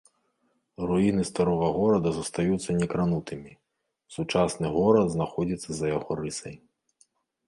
[0.91, 3.51] Руіны старога горада застаюцца некранутымі,
[4.15, 6.57] сучасны горад знаходзіцца за яго рысай.